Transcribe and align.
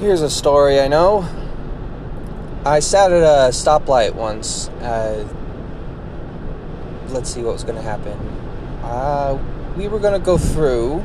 Here's 0.00 0.22
a 0.22 0.30
story 0.30 0.80
I 0.80 0.88
know. 0.88 1.28
I 2.64 2.80
sat 2.80 3.12
at 3.12 3.22
a 3.22 3.50
stoplight 3.50 4.14
once. 4.14 4.68
Uh, 4.80 5.28
let's 7.08 7.28
see 7.28 7.42
what 7.42 7.52
was 7.52 7.64
going 7.64 7.76
to 7.76 7.82
happen. 7.82 8.18
Uh, 8.82 9.38
we 9.76 9.88
were 9.88 9.98
going 9.98 10.18
to 10.18 10.24
go 10.24 10.38
through. 10.38 11.04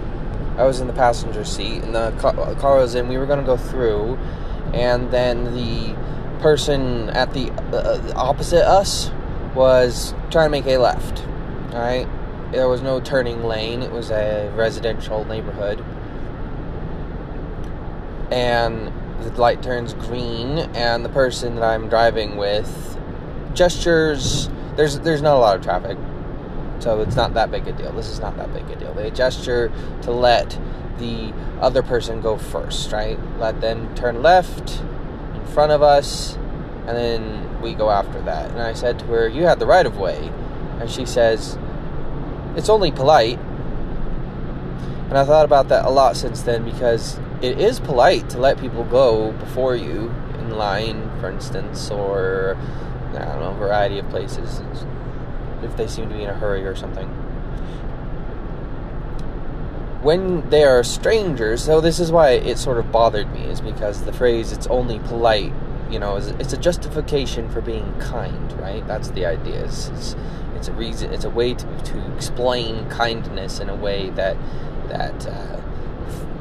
I 0.58 0.64
was 0.64 0.80
in 0.80 0.88
the 0.88 0.94
passenger 0.94 1.44
seat, 1.44 1.84
and 1.84 1.94
the 1.94 2.12
car, 2.20 2.56
car 2.56 2.78
was 2.78 2.96
in. 2.96 3.10
We 3.10 3.18
were 3.18 3.26
going 3.26 3.42
to 3.42 3.46
go 3.46 3.58
through, 3.58 4.16
and 4.74 5.12
then 5.12 5.54
the 5.54 5.94
person 6.40 7.10
at 7.10 7.34
the 7.34 7.52
uh, 7.52 8.14
opposite 8.16 8.66
us 8.66 9.12
was 9.54 10.14
trying 10.32 10.46
to 10.46 10.52
make 10.52 10.68
a 10.68 10.78
left. 10.78 11.22
All 11.74 11.82
right, 11.82 12.08
there 12.54 12.70
was 12.70 12.82
no 12.82 13.02
turning 13.02 13.44
lane. 13.44 13.82
It 13.82 13.92
was 13.92 14.10
a 14.10 14.50
residential 14.56 15.26
neighborhood 15.26 15.84
and 18.32 18.92
the 19.22 19.42
light 19.42 19.64
turns 19.64 19.94
green 19.94 20.60
and 20.76 21.04
the 21.06 21.10
person 21.10 21.56
that 21.56 21.64
I'm 21.64 21.90
driving 21.90 22.38
with 22.38 23.00
gestures. 23.54 24.50
There's 24.76 25.00
there's 25.00 25.22
not 25.22 25.36
a 25.36 25.40
lot 25.40 25.56
of 25.56 25.64
traffic 25.64 25.98
so 26.80 27.02
it's 27.02 27.16
not 27.16 27.34
that 27.34 27.52
big 27.52 27.68
a 27.68 27.72
deal. 27.72 27.92
This 27.94 28.10
is 28.10 28.20
not 28.20 28.38
that 28.38 28.54
big 28.54 28.70
a 28.70 28.76
deal. 28.76 28.94
They 28.94 29.10
gesture 29.10 29.72
to 30.04 30.12
let 30.12 30.60
the 30.98 31.34
other 31.62 31.82
person 31.82 32.22
go 32.22 32.38
first 32.38 32.92
right? 32.92 33.20
Let 33.40 33.62
them 33.62 33.94
turn 33.96 34.22
left 34.22 34.82
in 35.34 35.46
front 35.48 35.72
of 35.72 35.82
us 35.82 36.36
and 36.88 36.96
then 36.96 37.62
we 37.62 37.74
go 37.74 37.90
after 37.90 38.22
that. 38.22 38.52
And 38.52 38.62
I 38.62 38.74
said 38.74 39.00
to 39.00 39.06
her 39.06 39.28
you 39.28 39.44
had 39.44 39.60
the 39.60 39.66
right 39.66 39.86
of 39.86 39.98
way. 39.98 40.32
And 40.80 40.92
she 40.92 41.06
says 41.06 41.58
it's 42.56 42.70
only 42.70 42.92
polite. 42.92 43.40
And 45.10 45.18
I 45.18 45.24
thought 45.24 45.46
about 45.46 45.70
that 45.70 45.86
a 45.86 45.90
lot 45.90 46.18
since 46.18 46.42
then 46.42 46.66
because 46.66 47.20
it 47.46 47.60
is 47.60 47.80
polite 47.80 48.28
to 48.32 48.40
let 48.40 48.60
people 48.60 48.84
go 48.84 49.32
before 49.34 49.76
you 49.76 50.10
in 50.40 50.58
line, 50.58 51.10
for 51.20 51.30
instance, 51.30 51.92
or 51.92 52.58
I 53.14 53.20
don't 53.20 53.40
know, 53.40 53.52
a 53.52 53.58
variety 53.58 54.00
of 54.00 54.10
places 54.10 54.62
if 55.62 55.78
they 55.78 55.88
seem 55.88 56.10
to 56.10 56.16
be 56.16 56.24
in 56.24 56.30
a 56.30 56.34
hurry 56.34 56.66
or 56.66 56.76
something. 56.76 57.08
When 60.02 60.50
they 60.50 60.64
are 60.64 60.84
strangers, 60.84 61.64
so 61.64 61.82
this 61.82 62.00
is 62.00 62.12
why 62.12 62.32
it 62.32 62.58
sort 62.58 62.78
of 62.78 62.92
bothered 62.92 63.32
me, 63.32 63.44
is 63.46 63.62
because 63.62 64.04
the 64.04 64.14
phrase 64.14 64.52
"it's 64.52 64.68
only 64.68 65.00
polite," 65.00 65.54
you 65.90 66.00
know, 66.00 66.16
is, 66.16 66.28
it's 66.42 66.54
a 66.54 66.58
justification 66.58 67.50
for 67.50 67.62
being 67.62 67.94
kind, 68.00 68.52
right? 68.60 68.86
That's 68.88 69.10
the 69.10 69.26
idea. 69.26 69.66
It's, 69.66 69.90
it's, 69.90 70.16
it's 70.56 70.68
a 70.68 70.74
reason. 70.74 71.14
It's 71.14 71.26
a 71.26 71.30
way 71.30 71.54
to 71.54 71.66
to 71.66 72.16
explain 72.16 72.88
kindness 72.90 73.60
in 73.60 73.70
a 73.70 73.76
way 73.76 74.10
that 74.12 74.36
that. 74.90 75.28
Uh, 75.28 75.62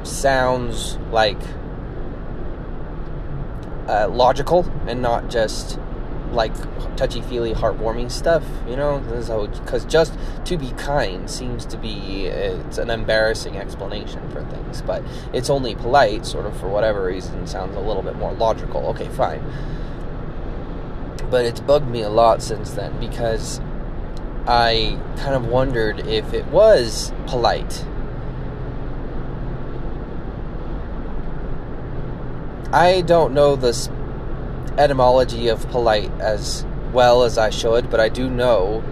sounds 0.06 0.96
like 1.10 1.40
uh, 3.88 4.08
logical 4.08 4.70
and 4.86 5.02
not 5.02 5.28
just 5.30 5.78
like 6.30 6.52
touchy 6.96 7.20
feely, 7.22 7.52
heartwarming 7.54 8.10
stuff. 8.10 8.44
You 8.68 8.76
know, 8.76 8.98
because 9.00 9.84
just 9.84 10.12
to 10.46 10.56
be 10.56 10.70
kind 10.72 11.30
seems 11.30 11.64
to 11.66 11.76
be 11.76 12.26
it's 12.26 12.78
an 12.78 12.90
embarrassing 12.90 13.56
explanation 13.56 14.28
for 14.30 14.42
things, 14.44 14.82
but 14.82 15.02
it's 15.32 15.50
only 15.50 15.74
polite, 15.74 16.26
sort 16.26 16.46
of 16.46 16.58
for 16.58 16.68
whatever 16.68 17.04
reason, 17.04 17.46
sounds 17.46 17.76
a 17.76 17.80
little 17.80 18.02
bit 18.02 18.16
more 18.16 18.32
logical. 18.32 18.86
Okay, 18.88 19.08
fine. 19.08 19.42
But 21.30 21.44
it's 21.44 21.60
bugged 21.60 21.88
me 21.88 22.02
a 22.02 22.10
lot 22.10 22.42
since 22.42 22.72
then 22.72 22.98
because 23.00 23.60
I 24.46 25.00
kind 25.16 25.34
of 25.34 25.46
wondered 25.46 26.06
if 26.06 26.34
it 26.34 26.46
was 26.46 27.12
polite 27.26 27.84
I 32.74 33.02
don't 33.02 33.34
know 33.34 33.54
the 33.54 33.88
etymology 34.76 35.46
of 35.46 35.64
polite 35.68 36.10
as 36.18 36.66
well 36.92 37.22
as 37.22 37.38
I 37.38 37.50
should, 37.50 37.88
but 37.88 38.00
I 38.00 38.08
do 38.08 38.28
know 38.28 38.82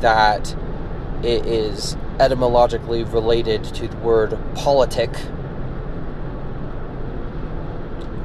that 0.00 0.54
it 1.22 1.46
is 1.46 1.96
etymologically 2.20 3.04
related 3.04 3.64
to 3.64 3.88
the 3.88 3.96
word 3.96 4.38
politic, 4.54 5.16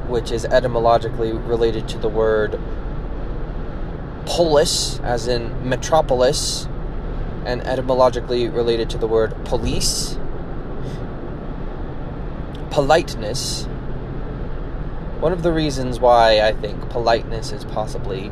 which 0.09 0.34
is 0.34 0.44
etymologically 0.44 1.31
related 1.31 1.88
to 1.88 1.97
the 1.97 2.09
word 2.09 2.59
polis, 4.25 5.00
as 5.00 5.29
in 5.29 5.69
metropolis, 5.69 6.68
and 7.46 7.66
etymologically 7.66 8.50
related 8.50 8.90
to 8.90 8.97
the 8.97 9.08
word 9.08 9.34
police. 9.46 10.19
Politeness 12.69 13.69
one 15.23 15.31
of 15.31 15.41
the 15.41 15.53
reasons 15.53 16.01
why 16.01 16.41
I 16.41 16.51
think 16.51 16.89
politeness 16.89 17.53
is 17.53 17.63
possibly 17.63 18.29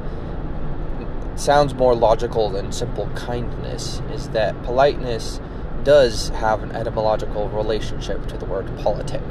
sounds 1.37 1.73
more 1.73 1.95
logical 1.95 2.49
than 2.49 2.73
simple 2.73 3.07
kindness 3.15 4.01
is 4.11 4.27
that 4.31 4.61
politeness 4.63 5.39
does 5.85 6.27
have 6.43 6.61
an 6.61 6.73
etymological 6.73 7.47
relationship 7.47 8.27
to 8.27 8.37
the 8.37 8.43
word 8.43 8.67
politic. 8.79 9.21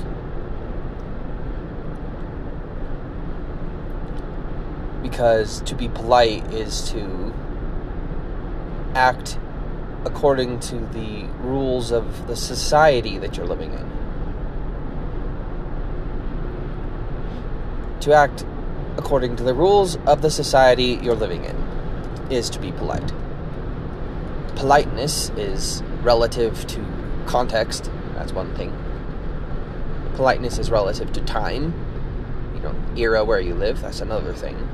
Because 5.03 5.61
to 5.61 5.75
be 5.75 5.91
polite 5.91 6.43
is 6.55 6.91
to 6.93 7.35
act 8.95 9.39
according 10.07 10.61
to 10.61 10.77
the 10.95 11.25
rules 11.43 11.91
of 11.93 12.27
the 12.27 12.37
society 12.37 13.19
that 13.19 13.37
you're 13.37 13.45
living 13.45 13.75
in. 13.75 14.00
To 18.01 18.15
act 18.15 18.45
according 18.97 19.37
to 19.37 19.43
the 19.43 19.55
rules 19.55 19.97
of 20.07 20.23
the 20.23 20.31
society 20.31 20.99
you're 21.03 21.15
living 21.15 21.45
in 21.45 21.57
is 22.31 22.51
to 22.51 22.59
be 22.59 22.73
polite. 22.73 23.13
Politeness 24.57 25.31
is 25.31 25.83
relative 26.03 26.67
to 26.67 26.85
context, 27.27 27.91
that's 28.15 28.33
one 28.33 28.55
thing. 28.55 28.77
Politeness 30.15 30.59
is 30.59 30.71
relative 30.71 31.13
to 31.13 31.21
time, 31.23 31.75
you 32.55 32.61
know, 32.61 32.75
era 32.97 33.25
where 33.25 33.41
you 33.41 33.55
live, 33.55 33.81
that's 33.81 34.01
another 34.01 34.35
thing. 34.35 34.69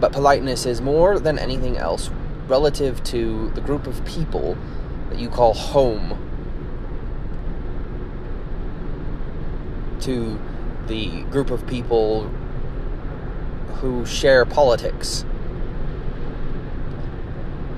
But 0.00 0.12
politeness 0.12 0.66
is 0.66 0.80
more 0.80 1.18
than 1.18 1.38
anything 1.38 1.76
else 1.76 2.10
relative 2.46 3.02
to 3.04 3.50
the 3.50 3.60
group 3.60 3.86
of 3.86 4.04
people 4.04 4.56
that 5.10 5.18
you 5.18 5.28
call 5.28 5.54
home. 5.54 6.24
To 10.00 10.38
the 10.88 11.22
group 11.24 11.50
of 11.50 11.66
people 11.66 12.24
who 13.76 14.04
share 14.04 14.44
politics. 14.44 15.24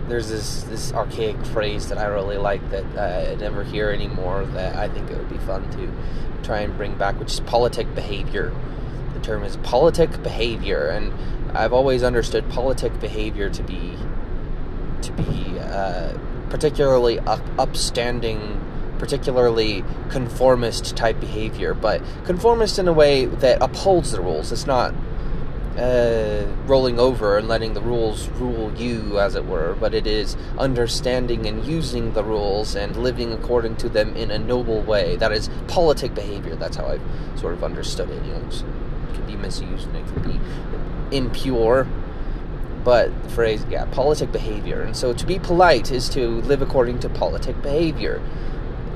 There's 0.09 0.28
this 0.28 0.62
this 0.65 0.93
archaic 0.93 1.37
phrase 1.47 1.88
that 1.88 1.98
I 1.98 2.06
really 2.06 2.38
like 2.38 2.69
that 2.71 2.84
I 2.98 3.34
never 3.37 3.62
hear 3.62 3.91
anymore 3.91 4.44
that 4.54 4.76
I 4.76 4.88
think 4.88 5.10
it 5.10 5.16
would 5.16 5.28
be 5.28 5.38
fun 5.38 5.71
to 5.72 5.93
try 6.43 6.60
and 6.60 6.76
bring 6.76 6.97
back, 6.97 7.19
which 7.21 7.32
is 7.32 7.41
politic 7.41 7.94
behavior. 7.94 8.53
The 9.15 9.21
term 9.21 9.44
is 9.44 9.56
politic 9.59 10.22
behavior, 10.22 10.88
and 10.88 11.12
I've 11.56 11.72
always 11.72 12.03
understood 12.03 12.48
politic 12.48 12.98
behavior 13.00 13.50
to 13.50 13.62
be 13.62 13.97
to 15.03 15.12
be 15.12 15.59
uh, 15.60 16.16
particularly 16.48 17.19
up, 17.21 17.41
upstanding 17.59 18.60
particularly 19.00 19.83
conformist 20.11 20.94
type 20.94 21.19
behavior, 21.19 21.72
but 21.72 22.03
conformist 22.25 22.78
in 22.78 22.87
a 22.87 22.93
way 22.93 23.25
that 23.25 23.61
upholds 23.62 24.12
the 24.12 24.21
rules. 24.21 24.53
It's 24.53 24.66
not 24.66 24.94
uh, 25.78 26.44
rolling 26.66 27.00
over 27.00 27.39
and 27.39 27.49
letting 27.49 27.72
the 27.72 27.81
rules 27.81 28.28
rule 28.28 28.71
you, 28.75 29.19
as 29.19 29.34
it 29.34 29.47
were, 29.47 29.75
but 29.81 29.94
it 29.94 30.06
is 30.06 30.37
understanding 30.59 31.47
and 31.47 31.65
using 31.65 32.12
the 32.12 32.22
rules 32.22 32.77
and 32.77 32.94
living 32.97 33.33
according 33.33 33.77
to 33.77 33.89
them 33.89 34.15
in 34.16 34.31
a 34.31 34.39
noble 34.39 34.83
way. 34.83 35.16
That 35.16 35.33
is 35.33 35.49
politic 35.66 36.15
behavior. 36.15 36.55
That's 36.55 36.77
how 36.77 36.86
I've 36.86 37.41
sort 37.41 37.54
of 37.54 37.65
understood 37.65 38.10
it. 38.10 38.22
You 38.27 38.33
know, 38.33 38.48
it 38.48 39.15
can 39.15 39.27
be 39.27 39.36
misused 39.36 39.89
and 39.89 39.97
it 39.97 40.07
can 40.13 40.22
be 40.30 41.16
impure. 41.16 41.86
But 42.84 43.22
the 43.22 43.30
phrase, 43.30 43.65
yeah, 43.71 43.86
politic 43.86 44.30
behavior. 44.30 44.83
And 44.83 44.95
so 44.95 45.15
to 45.15 45.27
be 45.27 45.39
polite 45.39 45.91
is 45.91 46.09
to 46.10 46.42
live 46.42 46.60
according 46.60 46.98
to 47.01 47.09
politic 47.09 47.60
behavior. 47.63 48.21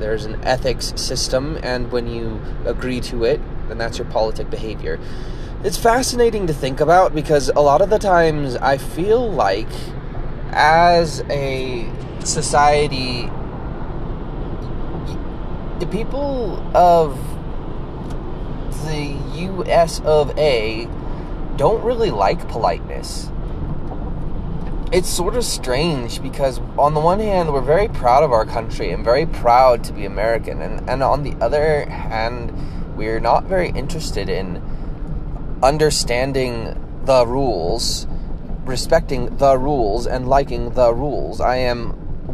There's 0.04 0.26
an 0.26 0.44
ethics 0.44 0.92
system, 0.96 1.58
and 1.62 1.90
when 1.90 2.06
you 2.06 2.38
agree 2.66 3.00
to 3.00 3.24
it, 3.24 3.40
then 3.68 3.78
that's 3.78 3.96
your 3.96 4.06
politic 4.08 4.50
behavior. 4.50 5.00
It's 5.64 5.78
fascinating 5.78 6.46
to 6.46 6.52
think 6.52 6.80
about 6.80 7.14
because 7.14 7.48
a 7.48 7.60
lot 7.60 7.80
of 7.80 7.88
the 7.88 7.98
times 7.98 8.54
I 8.56 8.76
feel 8.76 9.32
like, 9.32 9.70
as 10.50 11.22
a 11.30 11.90
society, 12.22 13.30
the 15.78 15.86
people 15.90 16.60
of 16.76 17.18
the 18.84 19.16
US 19.54 20.00
of 20.00 20.38
A 20.38 20.86
don't 21.56 21.82
really 21.82 22.10
like 22.10 22.46
politeness 22.50 23.30
it's 24.94 25.08
sort 25.08 25.34
of 25.34 25.44
strange 25.44 26.22
because 26.22 26.60
on 26.78 26.94
the 26.94 27.00
one 27.00 27.18
hand 27.18 27.52
we're 27.52 27.60
very 27.60 27.88
proud 27.88 28.22
of 28.22 28.30
our 28.30 28.46
country 28.46 28.92
and 28.92 29.04
very 29.04 29.26
proud 29.26 29.82
to 29.82 29.92
be 29.92 30.04
American 30.04 30.62
and, 30.62 30.88
and 30.88 31.02
on 31.02 31.24
the 31.24 31.34
other 31.44 31.84
hand 31.86 32.52
we're 32.96 33.18
not 33.18 33.42
very 33.42 33.70
interested 33.70 34.28
in 34.28 34.62
understanding 35.64 36.80
the 37.06 37.26
rules, 37.26 38.06
respecting 38.64 39.36
the 39.38 39.58
rules, 39.58 40.06
and 40.06 40.28
liking 40.28 40.70
the 40.74 40.94
rules. 40.94 41.40
I 41.40 41.56
am 41.56 41.90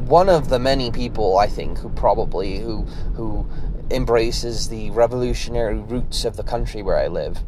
one 0.06 0.28
of 0.28 0.50
the 0.50 0.58
many 0.58 0.90
people 0.90 1.38
I 1.38 1.46
think 1.46 1.78
who 1.78 1.88
probably 1.88 2.58
who 2.58 2.82
who 3.14 3.48
embraces 3.90 4.68
the 4.68 4.90
revolutionary 4.90 5.78
roots 5.78 6.26
of 6.26 6.36
the 6.36 6.42
country 6.42 6.82
where 6.82 6.98
I 6.98 7.06
live. 7.06 7.38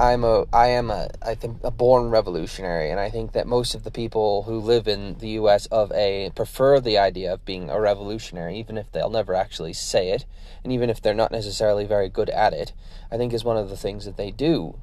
I'm 0.00 0.24
a 0.24 0.46
I 0.50 0.68
am 0.68 0.90
a 0.90 1.10
I 1.20 1.34
think 1.34 1.58
a 1.62 1.70
born 1.70 2.08
revolutionary 2.08 2.90
and 2.90 2.98
I 2.98 3.10
think 3.10 3.32
that 3.32 3.46
most 3.46 3.74
of 3.74 3.84
the 3.84 3.90
people 3.90 4.44
who 4.44 4.58
live 4.58 4.88
in 4.88 5.18
the 5.18 5.28
US 5.40 5.66
of 5.66 5.92
A 5.92 6.30
prefer 6.34 6.80
the 6.80 6.96
idea 6.96 7.34
of 7.34 7.44
being 7.44 7.68
a 7.68 7.78
revolutionary 7.78 8.58
even 8.58 8.78
if 8.78 8.90
they'll 8.90 9.10
never 9.10 9.34
actually 9.34 9.74
say 9.74 10.08
it 10.08 10.24
and 10.64 10.72
even 10.72 10.88
if 10.88 11.02
they're 11.02 11.12
not 11.12 11.30
necessarily 11.30 11.84
very 11.84 12.08
good 12.08 12.30
at 12.30 12.54
it 12.54 12.72
I 13.12 13.18
think 13.18 13.34
is 13.34 13.44
one 13.44 13.58
of 13.58 13.68
the 13.68 13.76
things 13.76 14.06
that 14.06 14.16
they 14.16 14.30
do. 14.30 14.80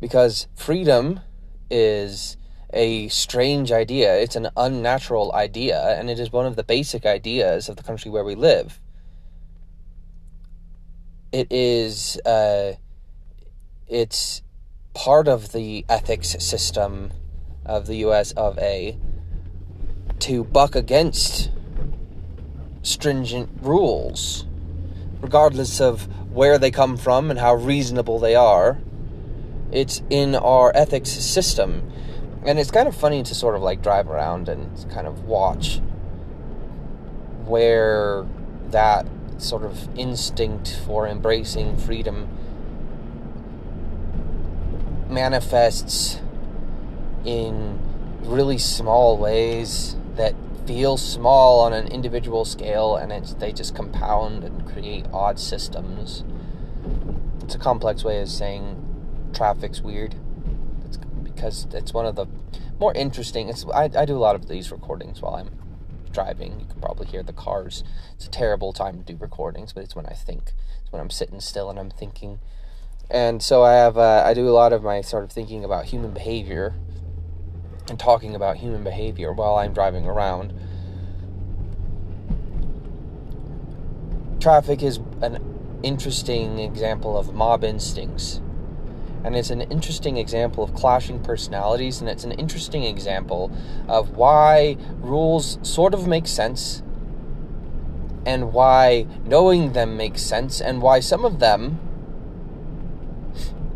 Because 0.00 0.46
freedom 0.54 1.20
is 1.70 2.38
a 2.72 3.08
strange 3.08 3.70
idea. 3.70 4.16
It's 4.16 4.34
an 4.34 4.48
unnatural 4.56 5.30
idea 5.34 5.78
and 5.98 6.08
it 6.08 6.18
is 6.18 6.32
one 6.32 6.46
of 6.46 6.56
the 6.56 6.64
basic 6.64 7.04
ideas 7.04 7.68
of 7.68 7.76
the 7.76 7.82
country 7.82 8.10
where 8.10 8.24
we 8.24 8.34
live. 8.34 8.80
It 11.32 11.48
is 11.52 12.18
uh 12.24 12.76
it's 13.92 14.40
part 14.94 15.28
of 15.28 15.52
the 15.52 15.84
ethics 15.86 16.30
system 16.42 17.12
of 17.66 17.86
the 17.86 17.96
US 17.96 18.32
of 18.32 18.58
A 18.58 18.96
to 20.20 20.44
buck 20.44 20.74
against 20.74 21.50
stringent 22.82 23.50
rules, 23.60 24.46
regardless 25.20 25.78
of 25.80 26.08
where 26.32 26.56
they 26.58 26.70
come 26.70 26.96
from 26.96 27.30
and 27.30 27.38
how 27.38 27.54
reasonable 27.54 28.18
they 28.18 28.34
are. 28.34 28.78
It's 29.70 30.02
in 30.08 30.34
our 30.36 30.72
ethics 30.74 31.10
system. 31.10 31.92
And 32.46 32.58
it's 32.58 32.70
kind 32.70 32.88
of 32.88 32.96
funny 32.96 33.22
to 33.22 33.34
sort 33.34 33.54
of 33.56 33.62
like 33.62 33.82
drive 33.82 34.08
around 34.08 34.48
and 34.48 34.90
kind 34.90 35.06
of 35.06 35.24
watch 35.24 35.80
where 37.44 38.26
that 38.70 39.06
sort 39.36 39.64
of 39.64 39.88
instinct 39.98 40.80
for 40.86 41.06
embracing 41.06 41.76
freedom 41.76 42.28
manifests 45.12 46.20
in 47.24 47.78
really 48.22 48.58
small 48.58 49.18
ways 49.18 49.96
that 50.16 50.34
feel 50.66 50.96
small 50.96 51.60
on 51.60 51.72
an 51.72 51.88
individual 51.88 52.44
scale 52.44 52.96
and 52.96 53.12
it's, 53.12 53.34
they 53.34 53.52
just 53.52 53.74
compound 53.74 54.44
and 54.44 54.66
create 54.66 55.06
odd 55.12 55.38
systems. 55.38 56.24
It's 57.42 57.54
a 57.54 57.58
complex 57.58 58.04
way 58.04 58.20
of 58.20 58.28
saying 58.28 58.78
traffic's 59.34 59.80
weird. 59.80 60.14
It's 60.84 60.96
because 60.96 61.66
it's 61.72 61.92
one 61.92 62.06
of 62.06 62.16
the 62.16 62.26
more 62.78 62.92
interesting. 62.94 63.48
It's 63.48 63.64
I, 63.66 63.90
I 63.96 64.04
do 64.04 64.16
a 64.16 64.18
lot 64.18 64.34
of 64.34 64.48
these 64.48 64.70
recordings 64.70 65.20
while 65.20 65.34
I'm 65.34 65.50
driving. 66.12 66.60
You 66.60 66.66
can 66.66 66.80
probably 66.80 67.06
hear 67.06 67.22
the 67.22 67.32
cars. 67.32 67.82
It's 68.14 68.26
a 68.26 68.30
terrible 68.30 68.72
time 68.72 68.98
to 69.02 69.12
do 69.12 69.18
recordings, 69.18 69.72
but 69.72 69.82
it's 69.82 69.96
when 69.96 70.06
I 70.06 70.14
think. 70.14 70.52
It's 70.82 70.92
when 70.92 71.00
I'm 71.00 71.10
sitting 71.10 71.40
still 71.40 71.70
and 71.70 71.78
I'm 71.78 71.90
thinking 71.90 72.38
and 73.12 73.42
so 73.42 73.62
I 73.62 73.74
have 73.74 73.98
uh, 73.98 74.24
I 74.26 74.32
do 74.32 74.48
a 74.48 74.50
lot 74.50 74.72
of 74.72 74.82
my 74.82 75.02
sort 75.02 75.22
of 75.22 75.30
thinking 75.30 75.64
about 75.64 75.84
human 75.84 76.12
behavior 76.12 76.74
and 77.90 78.00
talking 78.00 78.34
about 78.34 78.56
human 78.56 78.82
behavior 78.82 79.32
while 79.34 79.56
I'm 79.56 79.74
driving 79.74 80.06
around. 80.06 80.54
Traffic 84.40 84.82
is 84.82 84.98
an 85.20 85.44
interesting 85.82 86.58
example 86.58 87.18
of 87.18 87.34
mob 87.34 87.64
instincts. 87.64 88.40
And 89.24 89.36
it's 89.36 89.50
an 89.50 89.60
interesting 89.60 90.16
example 90.16 90.64
of 90.64 90.74
clashing 90.74 91.22
personalities, 91.22 92.00
and 92.00 92.10
it's 92.10 92.24
an 92.24 92.32
interesting 92.32 92.82
example 92.82 93.52
of 93.86 94.16
why 94.16 94.76
rules 94.98 95.58
sort 95.62 95.94
of 95.94 96.08
make 96.08 96.26
sense, 96.26 96.82
and 98.26 98.52
why 98.52 99.06
knowing 99.24 99.74
them 99.74 99.96
makes 99.96 100.22
sense, 100.22 100.60
and 100.60 100.82
why 100.82 100.98
some 100.98 101.24
of 101.24 101.38
them 101.38 101.78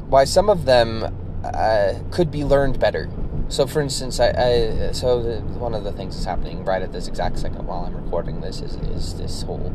why 0.08 0.25
some 0.25 0.49
of 0.49 0.64
them 0.64 1.03
uh, 1.44 1.94
could 2.11 2.31
be 2.31 2.44
learned 2.44 2.79
better. 2.79 3.08
So, 3.49 3.67
for 3.67 3.81
instance, 3.81 4.19
I, 4.19 4.29
I 4.31 4.93
so 4.93 5.23
the, 5.23 5.41
one 5.58 5.75
of 5.75 5.85
the 5.85 5.93
things 5.93 6.17
that's 6.17 6.26
happening 6.26 6.64
right 6.64 6.82
at 6.82 6.93
this 6.93 7.06
exact 7.06 7.38
second 7.38 7.67
while 7.67 7.85
I'm 7.85 7.94
recording 7.94 8.41
this 8.41 8.61
is 8.61 8.75
is 8.76 9.14
this 9.14 9.43
whole 9.43 9.73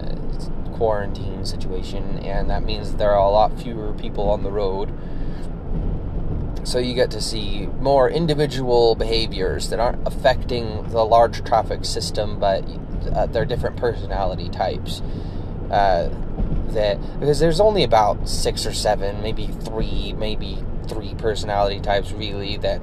uh, 0.00 0.76
quarantine 0.76 1.44
situation, 1.44 2.18
and 2.20 2.48
that 2.48 2.62
means 2.62 2.94
there 2.94 3.10
are 3.10 3.18
a 3.18 3.30
lot 3.30 3.60
fewer 3.60 3.92
people 3.92 4.30
on 4.30 4.42
the 4.42 4.50
road. 4.50 4.92
So 6.64 6.78
you 6.78 6.94
get 6.94 7.10
to 7.10 7.20
see 7.20 7.66
more 7.80 8.08
individual 8.08 8.94
behaviors 8.94 9.68
that 9.70 9.80
aren't 9.80 10.06
affecting 10.06 10.88
the 10.90 11.04
large 11.04 11.44
traffic 11.44 11.84
system, 11.84 12.38
but 12.38 12.64
uh, 13.12 13.26
they're 13.26 13.44
different 13.44 13.76
personality 13.76 14.48
types. 14.48 15.02
Uh, 15.70 16.08
that 16.74 16.98
because 17.20 17.38
there's 17.38 17.60
only 17.60 17.82
about 17.84 18.28
six 18.28 18.66
or 18.66 18.72
seven, 18.72 19.22
maybe 19.22 19.46
three, 19.46 20.12
maybe 20.12 20.62
three 20.88 21.14
personality 21.14 21.80
types 21.80 22.12
really 22.12 22.56
that 22.58 22.80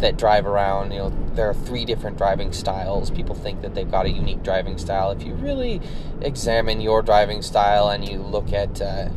that 0.00 0.16
drive 0.16 0.46
around. 0.46 0.92
You 0.92 0.98
know, 0.98 1.12
there 1.34 1.48
are 1.48 1.54
three 1.54 1.84
different 1.84 2.18
driving 2.18 2.52
styles. 2.52 3.10
People 3.10 3.34
think 3.34 3.62
that 3.62 3.74
they've 3.74 3.90
got 3.90 4.06
a 4.06 4.10
unique 4.10 4.42
driving 4.42 4.78
style. 4.78 5.10
If 5.10 5.22
you 5.22 5.34
really 5.34 5.80
examine 6.20 6.80
your 6.80 7.02
driving 7.02 7.42
style 7.42 7.88
and 7.88 8.06
you 8.06 8.18
look 8.18 8.52
at 8.52 8.80
uh, 8.80 9.08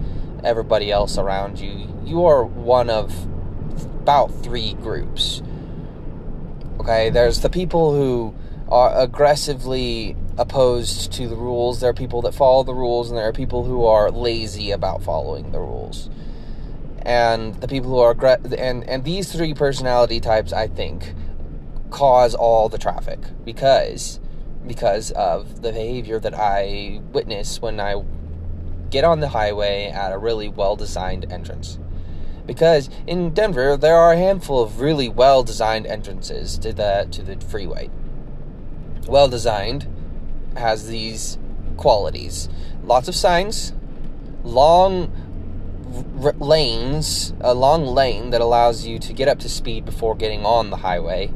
everybody 0.43 0.91
else 0.91 1.17
around 1.17 1.59
you, 1.59 1.87
you 2.05 2.25
are 2.25 2.43
one 2.43 2.89
of 2.89 3.25
about 4.01 4.31
three 4.43 4.73
groups. 4.73 5.41
Okay, 6.79 7.09
there's 7.09 7.41
the 7.41 7.49
people 7.49 7.93
who 7.93 8.33
are 8.69 8.97
aggressively 8.99 10.15
opposed 10.37 11.11
to 11.13 11.27
the 11.27 11.35
rules. 11.35 11.81
There 11.81 11.89
are 11.89 11.93
people 11.93 12.21
that 12.21 12.33
follow 12.33 12.63
the 12.63 12.73
rules, 12.73 13.09
and 13.09 13.17
there 13.17 13.27
are 13.27 13.33
people 13.33 13.65
who 13.65 13.85
are 13.85 14.11
lazy 14.11 14.71
about 14.71 15.03
following 15.03 15.51
the 15.51 15.59
rules. 15.59 16.09
And 17.01 17.55
the 17.55 17.67
people 17.67 17.89
who 17.89 17.99
are 17.99 18.15
and 18.57 18.87
and 18.87 19.03
these 19.03 19.31
three 19.31 19.53
personality 19.53 20.19
types, 20.19 20.53
I 20.53 20.67
think, 20.67 21.13
cause 21.89 22.35
all 22.35 22.69
the 22.69 22.77
traffic 22.77 23.19
because 23.43 24.19
because 24.67 25.11
of 25.11 25.61
the 25.61 25.71
behavior 25.71 26.19
that 26.19 26.35
I 26.35 27.01
witness 27.11 27.61
when 27.61 27.79
I 27.79 28.03
get 28.89 29.03
on 29.03 29.19
the 29.19 29.29
highway 29.29 29.87
at 29.87 30.11
a 30.11 30.17
really 30.17 30.49
well 30.49 30.75
designed 30.75 31.31
entrance. 31.31 31.79
Because 32.45 32.89
in 33.07 33.33
Denver 33.33 33.77
there 33.77 33.95
are 33.95 34.13
a 34.13 34.17
handful 34.17 34.61
of 34.61 34.79
really 34.79 35.09
well 35.09 35.43
designed 35.43 35.87
entrances 35.87 36.57
to 36.59 36.73
the 36.73 37.07
to 37.11 37.23
the 37.23 37.39
freeway. 37.45 37.89
Well 39.09 39.27
designed 39.27 39.87
has 40.55 40.87
these 40.87 41.37
qualities 41.77 42.49
lots 42.89 43.07
of 43.07 43.15
signs, 43.15 43.71
long 44.43 45.11
r- 46.21 46.33
lanes, 46.33 47.33
a 47.39 47.53
long 47.53 47.85
lane 47.85 48.31
that 48.31 48.41
allows 48.41 48.85
you 48.85 48.99
to 48.99 49.13
get 49.13 49.27
up 49.27 49.39
to 49.39 49.49
speed 49.49 49.85
before 49.85 50.15
getting 50.15 50.45
on 50.45 50.71
the 50.71 50.77
highway. 50.77 51.31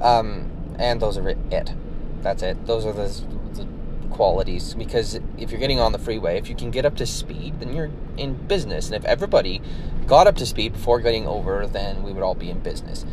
Um, 0.00 0.50
and 0.78 1.00
those 1.00 1.16
are 1.16 1.28
it. 1.28 1.72
That's 2.20 2.42
it. 2.42 2.66
Those 2.66 2.84
are 2.84 2.92
the, 2.92 3.08
the 3.54 3.66
qualities. 4.10 4.74
Because 4.74 5.18
if 5.38 5.50
you're 5.50 5.60
getting 5.60 5.80
on 5.80 5.92
the 5.92 5.98
freeway, 5.98 6.36
if 6.38 6.48
you 6.48 6.54
can 6.54 6.70
get 6.70 6.84
up 6.84 6.96
to 6.96 7.06
speed, 7.06 7.58
then 7.60 7.74
you're 7.74 7.90
in 8.18 8.34
business. 8.34 8.86
And 8.86 8.94
if 8.94 9.04
everybody 9.06 9.62
got 10.06 10.26
up 10.26 10.36
to 10.36 10.46
speed 10.46 10.74
before 10.74 11.00
getting 11.00 11.26
over, 11.26 11.66
then 11.66 12.02
we 12.02 12.12
would 12.12 12.22
all 12.22 12.34
be 12.34 12.50
in 12.50 12.58
business. 12.60 13.06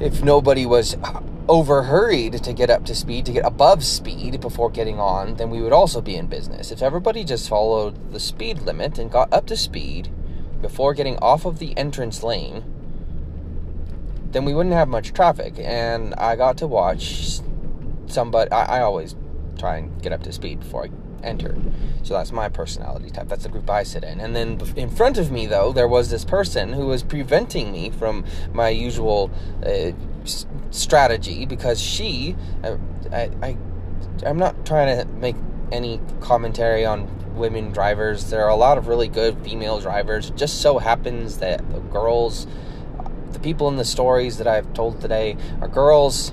If 0.00 0.22
nobody 0.22 0.64
was 0.64 0.96
over 1.46 1.82
hurried 1.82 2.42
to 2.44 2.52
get 2.54 2.70
up 2.70 2.86
to 2.86 2.94
speed, 2.94 3.26
to 3.26 3.32
get 3.32 3.44
above 3.44 3.84
speed 3.84 4.40
before 4.40 4.70
getting 4.70 4.98
on, 4.98 5.34
then 5.34 5.50
we 5.50 5.60
would 5.60 5.74
also 5.74 6.00
be 6.00 6.16
in 6.16 6.26
business. 6.26 6.70
If 6.70 6.80
everybody 6.80 7.22
just 7.22 7.50
followed 7.50 8.10
the 8.10 8.18
speed 8.18 8.60
limit 8.60 8.98
and 8.98 9.10
got 9.10 9.30
up 9.30 9.46
to 9.48 9.56
speed 9.58 10.10
before 10.62 10.94
getting 10.94 11.18
off 11.18 11.44
of 11.44 11.58
the 11.58 11.76
entrance 11.76 12.22
lane, 12.22 12.64
then 14.30 14.46
we 14.46 14.54
wouldn't 14.54 14.74
have 14.74 14.88
much 14.88 15.12
traffic. 15.12 15.54
And 15.58 16.14
I 16.14 16.34
got 16.34 16.56
to 16.58 16.66
watch 16.66 17.40
somebody, 18.06 18.50
I, 18.52 18.78
I 18.78 18.80
always 18.80 19.14
try 19.58 19.76
and 19.76 20.00
get 20.00 20.14
up 20.14 20.22
to 20.22 20.32
speed 20.32 20.60
before 20.60 20.84
I 20.84 20.90
enter. 21.22 21.56
So 22.02 22.14
that's 22.14 22.32
my 22.32 22.48
personality 22.48 23.10
type. 23.10 23.28
That's 23.28 23.44
the 23.44 23.48
group 23.48 23.68
I 23.68 23.82
sit 23.82 24.04
in. 24.04 24.20
And 24.20 24.34
then 24.34 24.60
in 24.76 24.90
front 24.90 25.18
of 25.18 25.30
me, 25.30 25.46
though, 25.46 25.72
there 25.72 25.88
was 25.88 26.10
this 26.10 26.24
person 26.24 26.72
who 26.72 26.86
was 26.86 27.02
preventing 27.02 27.72
me 27.72 27.90
from 27.90 28.24
my 28.52 28.68
usual 28.68 29.30
uh, 29.64 29.92
strategy 30.70 31.46
because 31.46 31.80
she, 31.80 32.36
I, 32.62 32.78
I, 33.12 33.30
I, 33.42 33.56
I'm 34.24 34.38
not 34.38 34.66
trying 34.66 34.98
to 34.98 35.06
make 35.14 35.36
any 35.72 36.00
commentary 36.20 36.84
on 36.84 37.08
women 37.36 37.72
drivers. 37.72 38.30
There 38.30 38.44
are 38.44 38.50
a 38.50 38.56
lot 38.56 38.78
of 38.78 38.86
really 38.86 39.08
good 39.08 39.38
female 39.44 39.80
drivers. 39.80 40.30
It 40.30 40.36
just 40.36 40.60
so 40.60 40.78
happens 40.78 41.38
that 41.38 41.70
the 41.72 41.80
girls, 41.80 42.46
the 43.32 43.38
people 43.38 43.68
in 43.68 43.76
the 43.76 43.84
stories 43.84 44.38
that 44.38 44.46
I've 44.46 44.72
told 44.74 45.00
today, 45.00 45.36
are 45.60 45.68
girls 45.68 46.32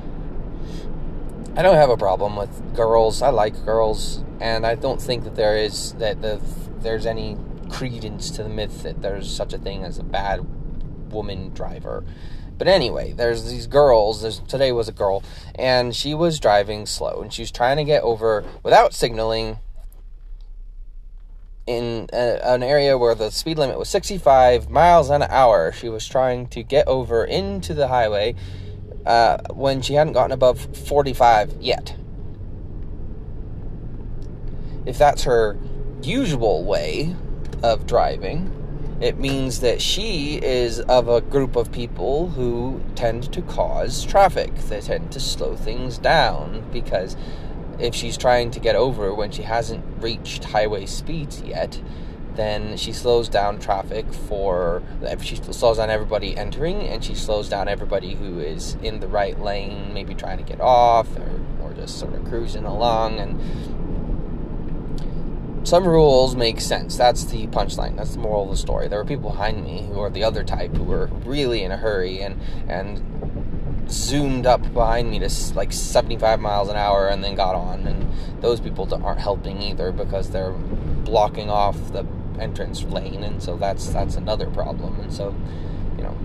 I 1.58 1.64
don't 1.64 1.74
have 1.74 1.90
a 1.90 1.98
problem 1.98 2.36
with 2.36 2.76
girls. 2.76 3.24
I 3.24 3.30
like 3.30 3.66
girls, 3.66 4.24
and 4.40 4.66
I 4.66 4.76
don't 4.76 5.02
think 5.02 5.24
that 5.24 5.36
there 5.36 5.58
is 5.58 5.94
that 5.94 6.22
the 6.22 6.42
there's 6.80 7.06
any 7.06 7.38
credence 7.70 8.32
to 8.32 8.44
the 8.44 8.50
myth 8.50 8.84
that 8.84 9.02
there's 9.02 9.30
such 9.30 9.54
a 9.54 9.58
thing 9.58 9.84
as 9.84 9.98
a 9.98 10.04
bad 10.04 10.46
woman 11.12 11.54
driver. 11.54 12.04
But 12.58 12.68
anyway, 12.68 13.14
there's 13.14 13.50
these 13.50 13.68
girls. 13.68 14.22
There's, 14.22 14.40
today 14.40 14.72
was 14.72 14.88
a 14.88 14.92
girl, 14.92 15.24
and 15.56 15.96
she 15.96 16.14
was 16.14 16.40
driving 16.40 16.86
slow, 16.86 17.22
and 17.22 17.32
she 17.32 17.44
was 17.44 17.52
trying 17.52 17.78
to 17.78 17.84
get 17.84 18.02
over 18.02 18.44
without 18.64 18.94
signaling 18.94 19.58
in 21.68 22.10
a, 22.14 22.40
an 22.44 22.64
area 22.64 22.98
where 22.98 23.14
the 23.14 23.30
speed 23.30 23.58
limit 23.58 23.78
was 23.78 23.90
65 23.90 24.70
miles 24.70 25.10
an 25.10 25.22
hour. 25.24 25.72
She 25.72 25.90
was 25.90 26.08
trying 26.08 26.48
to 26.48 26.64
get 26.64 26.88
over 26.88 27.26
into 27.26 27.74
the 27.74 27.90
highway 27.90 28.36
uh, 29.06 29.38
when 29.52 29.82
she 29.82 29.94
hadn't 29.94 30.14
gotten 30.14 30.32
above 30.32 30.60
45 30.88 31.58
yet. 31.60 31.96
If 34.88 34.98
that's 34.98 35.24
her 35.24 35.58
usual 36.02 36.64
way 36.64 37.14
of 37.62 37.86
driving, 37.86 38.54
it 39.02 39.20
means 39.20 39.60
that 39.60 39.82
she 39.82 40.40
is 40.42 40.80
of 40.80 41.10
a 41.10 41.20
group 41.20 41.58
of 41.58 41.74
people 41.74 42.30
who 42.30 42.82
tend 42.96 43.32
to 43.34 43.42
cause 43.42 44.06
traffic. 44.06 44.56
They 44.56 44.80
tend 44.80 45.12
to 45.12 45.20
slow 45.20 45.58
things 45.58 45.98
down 45.98 46.64
because 46.72 47.18
if 47.80 47.94
she's 47.94 48.18
trying 48.18 48.50
to 48.52 48.62
get 48.62 48.76
over 48.76 49.14
when 49.14 49.30
she 49.30 49.44
hasn't 49.44 49.84
reached 50.02 50.46
highway 50.46 50.86
speeds 50.86 51.42
yet, 51.42 51.82
then 52.36 52.78
she 52.78 52.94
slows 52.94 53.28
down 53.28 53.60
traffic 53.60 54.14
for 54.14 54.82
she 55.22 55.36
slows 55.36 55.78
down 55.78 55.90
everybody 55.90 56.38
entering 56.38 56.82
and 56.84 57.04
she 57.04 57.14
slows 57.14 57.50
down 57.50 57.68
everybody 57.68 58.14
who 58.14 58.40
is 58.40 58.78
in 58.84 59.00
the 59.00 59.08
right 59.08 59.40
lane 59.42 59.94
maybe 59.94 60.14
trying 60.14 60.38
to 60.38 60.44
get 60.44 60.62
off 60.62 61.08
or, 61.18 61.42
or 61.62 61.74
just 61.74 62.00
sort 62.00 62.14
of 62.14 62.24
cruising 62.26 62.64
along 62.64 63.20
and 63.20 63.38
some 65.68 65.86
rules 65.86 66.34
make 66.34 66.62
sense. 66.62 66.96
That's 66.96 67.26
the 67.26 67.46
punchline. 67.48 67.98
That's 67.98 68.14
the 68.14 68.20
moral 68.20 68.46
of 68.46 68.52
the 68.52 68.56
story. 68.56 68.88
There 68.88 69.00
were 69.00 69.06
people 69.06 69.32
behind 69.32 69.66
me 69.66 69.86
who 69.92 70.00
are 70.00 70.10
the 70.10 70.24
other 70.24 70.42
type 70.46 70.74
who 70.74 70.86
were 70.86 71.08
really 71.26 71.64
in 71.64 71.74
a 71.74 71.78
hurry 71.78 72.22
and 72.22 72.40
and 72.70 73.92
zoomed 73.92 74.46
up 74.46 74.62
behind 74.74 75.12
me 75.12 75.20
to 75.20 75.30
like 75.56 75.74
75 75.74 76.40
miles 76.40 76.70
an 76.70 76.78
hour 76.78 77.10
and 77.10 77.22
then 77.22 77.36
got 77.36 77.54
on. 77.54 77.86
And 77.86 78.10
those 78.42 78.62
people 78.62 78.88
aren't 79.04 79.20
helping 79.20 79.62
either 79.62 79.92
because 79.92 80.30
they're 80.30 80.54
blocking 80.54 81.50
off 81.50 81.92
the 81.92 82.06
entrance 82.40 82.84
lane, 82.84 83.26
and 83.26 83.44
so 83.44 83.58
that's 83.58 83.88
that's 83.88 84.16
another 84.16 84.50
problem. 84.50 84.98
And 85.02 85.12
so, 85.12 85.36
you 85.98 86.04
know, 86.04 86.18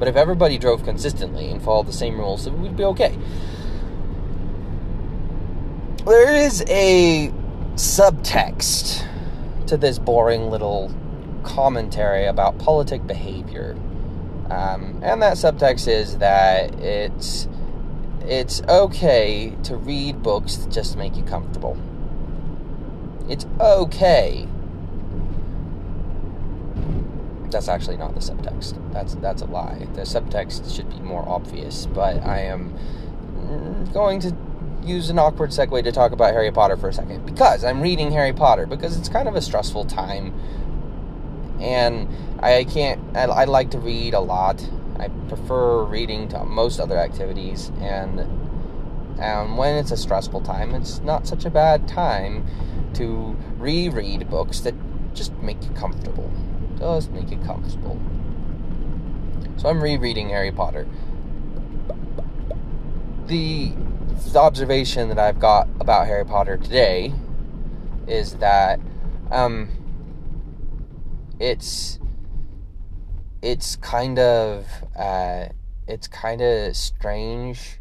but 0.00 0.08
if 0.08 0.16
everybody 0.16 0.58
drove 0.58 0.82
consistently 0.82 1.48
and 1.48 1.62
followed 1.62 1.86
the 1.86 1.92
same 1.92 2.18
rules, 2.18 2.50
we'd 2.50 2.76
be 2.76 2.84
okay. 2.84 3.16
There 6.04 6.32
is 6.32 6.64
a 6.68 7.32
subtext 7.78 9.06
to 9.68 9.76
this 9.76 10.00
boring 10.00 10.50
little 10.50 10.92
commentary 11.44 12.26
about 12.26 12.58
politic 12.58 13.06
behavior. 13.06 13.76
Um, 14.50 15.00
and 15.02 15.22
that 15.22 15.36
subtext 15.36 15.86
is 15.86 16.18
that 16.18 16.74
it's 16.80 17.46
it's 18.22 18.62
okay 18.62 19.56
to 19.62 19.76
read 19.76 20.24
books 20.24 20.56
that 20.56 20.72
just 20.72 20.96
make 20.96 21.16
you 21.16 21.22
comfortable. 21.22 21.78
It's 23.28 23.46
okay. 23.60 24.48
That's 27.50 27.68
actually 27.68 27.96
not 27.96 28.14
the 28.14 28.20
subtext. 28.20 28.92
That's 28.92 29.14
that's 29.16 29.42
a 29.42 29.46
lie. 29.46 29.86
The 29.94 30.02
subtext 30.02 30.74
should 30.74 30.90
be 30.90 30.98
more 30.98 31.26
obvious, 31.28 31.86
but 31.86 32.24
I 32.24 32.40
am 32.40 32.74
going 33.92 34.18
to 34.20 34.34
use 34.82 35.10
an 35.10 35.18
awkward 35.18 35.50
segue 35.50 35.82
to 35.84 35.92
talk 35.92 36.12
about 36.12 36.32
Harry 36.32 36.50
Potter 36.50 36.76
for 36.76 36.88
a 36.88 36.92
second 36.92 37.26
because 37.26 37.64
I'm 37.64 37.80
reading 37.80 38.10
Harry 38.12 38.32
Potter 38.32 38.66
because 38.66 38.98
it's 38.98 39.08
kind 39.08 39.28
of 39.28 39.34
a 39.34 39.42
stressful 39.42 39.84
time, 39.86 40.32
and 41.60 42.08
I 42.40 42.64
can't. 42.64 43.00
I, 43.16 43.24
I 43.24 43.44
like 43.44 43.70
to 43.72 43.78
read 43.78 44.14
a 44.14 44.20
lot. 44.20 44.64
I 44.98 45.08
prefer 45.28 45.84
reading 45.84 46.28
to 46.28 46.44
most 46.44 46.80
other 46.80 46.96
activities, 46.98 47.70
and 47.80 48.20
and 49.20 49.58
when 49.58 49.76
it's 49.76 49.90
a 49.90 49.96
stressful 49.96 50.42
time, 50.42 50.74
it's 50.74 51.00
not 51.00 51.26
such 51.26 51.44
a 51.44 51.50
bad 51.50 51.88
time 51.88 52.46
to 52.94 53.36
reread 53.58 54.30
books 54.30 54.60
that 54.60 54.74
just 55.14 55.32
make 55.38 55.62
you 55.64 55.70
comfortable. 55.70 56.30
Just 56.78 57.10
make 57.10 57.30
you 57.30 57.38
comfortable. 57.38 58.00
So 59.56 59.68
I'm 59.68 59.82
rereading 59.82 60.28
Harry 60.28 60.52
Potter. 60.52 60.86
The 63.26 63.72
the 64.24 64.38
observation 64.38 65.08
that 65.08 65.18
I've 65.18 65.40
got 65.40 65.68
about 65.80 66.06
Harry 66.06 66.24
Potter 66.24 66.56
today 66.56 67.12
is 68.06 68.34
that 68.34 68.80
um, 69.30 69.68
it's 71.38 71.98
it's 73.42 73.76
kind 73.76 74.18
of 74.18 74.66
uh, 74.96 75.46
it's 75.86 76.08
kind 76.08 76.40
of 76.40 76.76
strange 76.76 77.80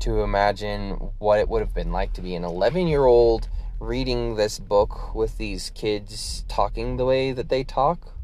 to 0.00 0.20
imagine 0.20 1.10
what 1.18 1.38
it 1.40 1.48
would 1.48 1.60
have 1.60 1.74
been 1.74 1.90
like 1.90 2.12
to 2.12 2.20
be 2.20 2.34
an 2.34 2.44
11 2.44 2.86
year 2.86 3.04
old 3.04 3.48
reading 3.80 4.36
this 4.36 4.58
book 4.58 5.14
with 5.14 5.38
these 5.38 5.70
kids 5.70 6.44
talking 6.48 6.96
the 6.96 7.04
way 7.04 7.32
that 7.32 7.48
they 7.48 7.64
talk. 7.64 8.14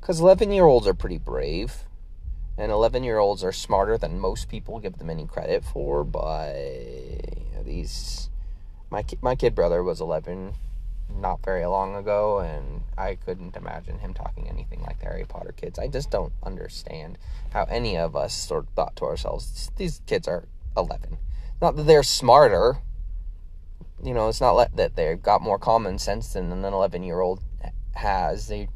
Because 0.00 0.20
11 0.20 0.52
year 0.52 0.64
olds 0.64 0.86
are 0.86 0.94
pretty 0.94 1.18
brave 1.18 1.84
and 2.58 2.72
11 2.72 3.04
year 3.04 3.18
olds 3.18 3.44
are 3.44 3.52
smarter 3.52 3.96
than 3.96 4.18
most 4.18 4.48
people 4.48 4.80
give 4.80 4.98
them 4.98 5.08
any 5.08 5.26
credit 5.26 5.64
for, 5.64 6.04
but 6.04 6.54
these. 7.64 8.28
My, 8.90 9.04
my 9.20 9.34
kid 9.34 9.54
brother 9.54 9.82
was 9.82 10.00
11 10.00 10.54
not 11.14 11.44
very 11.44 11.64
long 11.66 11.94
ago, 11.94 12.40
and 12.40 12.82
I 12.96 13.14
couldn't 13.14 13.56
imagine 13.56 13.98
him 13.98 14.14
talking 14.14 14.48
anything 14.48 14.82
like 14.82 14.98
the 14.98 15.06
Harry 15.06 15.24
Potter 15.24 15.52
kids. 15.56 15.78
I 15.78 15.88
just 15.88 16.10
don't 16.10 16.32
understand 16.42 17.18
how 17.52 17.64
any 17.64 17.96
of 17.96 18.16
us 18.16 18.34
sort 18.34 18.64
of 18.64 18.70
thought 18.70 18.96
to 18.96 19.04
ourselves, 19.04 19.70
these 19.76 20.00
kids 20.06 20.26
are 20.26 20.44
11. 20.76 21.18
Not 21.60 21.76
that 21.76 21.84
they're 21.84 22.02
smarter, 22.02 22.78
you 24.02 24.14
know, 24.14 24.28
it's 24.28 24.40
not 24.40 24.76
that 24.76 24.96
they've 24.96 25.20
got 25.20 25.42
more 25.42 25.58
common 25.58 25.98
sense 25.98 26.32
than 26.32 26.52
an 26.52 26.64
11 26.64 27.02
year 27.02 27.20
old 27.20 27.42
has. 27.94 28.48
They 28.48 28.68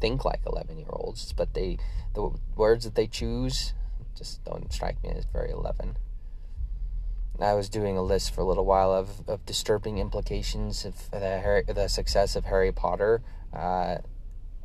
think 0.00 0.24
like 0.24 0.40
11 0.46 0.78
year 0.78 0.88
olds, 0.90 1.32
but 1.32 1.54
they 1.54 1.78
the 2.14 2.30
words 2.56 2.84
that 2.84 2.94
they 2.94 3.06
choose 3.06 3.74
just 4.16 4.44
don't 4.44 4.72
strike 4.72 5.02
me 5.02 5.10
as 5.10 5.24
very 5.24 5.50
11. 5.50 5.96
I 7.42 7.54
was 7.54 7.70
doing 7.70 7.96
a 7.96 8.02
list 8.02 8.34
for 8.34 8.42
a 8.42 8.44
little 8.44 8.66
while 8.66 8.92
of, 8.92 9.26
of 9.26 9.46
disturbing 9.46 9.96
implications 9.96 10.84
of 10.84 11.10
the, 11.10 11.18
Harry, 11.18 11.62
the 11.62 11.88
success 11.88 12.36
of 12.36 12.44
Harry 12.44 12.70
Potter, 12.70 13.22
uh, 13.54 13.96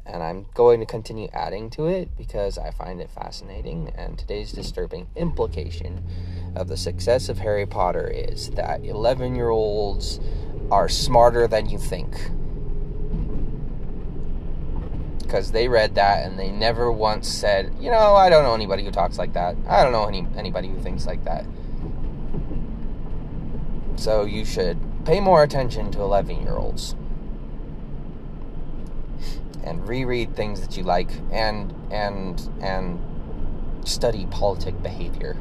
and 0.06 0.22
I'm 0.22 0.48
going 0.54 0.82
to 0.82 0.86
continue 0.86 1.30
adding 1.32 1.70
to 1.72 1.86
it 1.86 2.18
because 2.18 2.58
I 2.58 2.72
find 2.72 3.00
it 3.00 3.10
fascinating. 3.10 3.94
And 3.96 4.20
today's 4.20 4.52
disturbing 4.52 5.08
implication 5.16 6.04
of 6.56 6.68
the 6.68 6.78
success 6.78 7.30
of 7.30 7.40
Harry 7.40 7.66
Potter 7.66 8.08
is 8.08 8.50
that 8.52 8.84
11 8.84 9.36
year 9.36 9.50
olds 9.50 10.20
are 10.70 10.90
smarter 10.90 11.48
than 11.48 11.70
you 11.70 11.80
think 11.80 12.14
because 15.36 15.52
they 15.52 15.68
read 15.68 15.96
that 15.96 16.26
and 16.26 16.40
they 16.40 16.50
never 16.50 16.90
once 16.90 17.28
said, 17.28 17.70
you 17.78 17.92
know, 17.92 18.16
I 18.16 18.30
don't 18.30 18.44
know 18.44 18.54
anybody 18.54 18.86
who 18.86 18.92
talks 18.92 19.18
like 19.18 19.34
that. 19.34 19.58
I 19.68 19.84
don't 19.84 19.92
know 19.92 20.06
any 20.06 20.26
anybody 20.38 20.70
who 20.70 20.80
thinks 20.80 21.06
like 21.06 21.26
that. 21.26 21.46
So 23.98 24.24
you 24.24 24.46
should 24.46 24.80
pay 25.04 25.20
more 25.20 25.44
attention 25.44 25.92
to 25.92 26.02
11 26.02 26.42
year 26.42 26.56
olds 26.56 26.96
and 29.62 29.86
reread 29.86 30.38
things 30.38 30.62
that 30.62 30.78
you 30.78 30.84
like 30.84 31.10
and 31.34 31.76
and 31.92 32.50
and 32.62 32.98
study 33.86 34.28
politic 34.28 34.82
behavior. 34.82 35.36